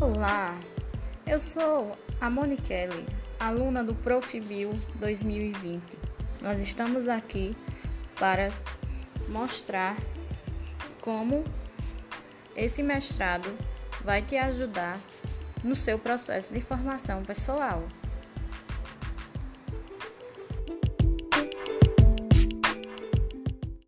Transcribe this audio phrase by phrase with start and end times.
[0.00, 0.58] Olá,
[1.26, 3.04] eu sou a Moniquele,
[3.38, 5.82] aluna do Profibio 2020.
[6.40, 7.54] Nós estamos aqui
[8.18, 8.50] para
[9.28, 9.98] mostrar
[11.02, 11.44] como
[12.56, 13.54] esse mestrado
[14.02, 14.98] vai te ajudar
[15.62, 17.86] no seu processo de formação pessoal.